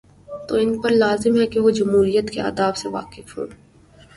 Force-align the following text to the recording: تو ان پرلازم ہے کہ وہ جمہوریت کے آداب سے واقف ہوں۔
تو 0.47 0.55
ان 0.55 0.81
پرلازم 0.81 1.39
ہے 1.41 1.47
کہ 1.47 1.59
وہ 1.59 1.69
جمہوریت 1.69 2.29
کے 2.29 2.41
آداب 2.41 2.77
سے 2.77 2.89
واقف 2.89 3.37
ہوں۔ 3.37 3.47